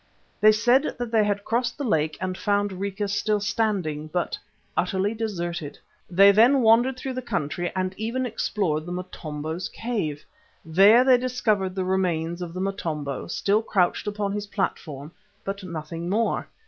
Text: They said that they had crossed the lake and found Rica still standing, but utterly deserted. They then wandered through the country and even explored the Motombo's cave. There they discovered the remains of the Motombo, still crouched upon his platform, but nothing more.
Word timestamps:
They 0.39 0.51
said 0.51 0.95
that 0.97 1.11
they 1.11 1.23
had 1.23 1.45
crossed 1.45 1.77
the 1.77 1.83
lake 1.83 2.17
and 2.19 2.35
found 2.35 2.71
Rica 2.73 3.07
still 3.07 3.39
standing, 3.39 4.07
but 4.07 4.35
utterly 4.75 5.13
deserted. 5.13 5.77
They 6.09 6.31
then 6.31 6.63
wandered 6.63 6.97
through 6.97 7.13
the 7.13 7.21
country 7.21 7.71
and 7.75 7.93
even 7.97 8.25
explored 8.25 8.87
the 8.87 8.91
Motombo's 8.91 9.69
cave. 9.69 10.25
There 10.65 11.03
they 11.03 11.19
discovered 11.19 11.75
the 11.75 11.85
remains 11.85 12.41
of 12.41 12.55
the 12.55 12.61
Motombo, 12.61 13.27
still 13.27 13.61
crouched 13.61 14.07
upon 14.07 14.31
his 14.31 14.47
platform, 14.47 15.11
but 15.45 15.63
nothing 15.63 16.09
more. 16.09 16.47